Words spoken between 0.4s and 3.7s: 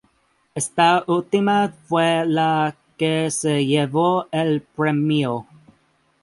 Esta última fue la que se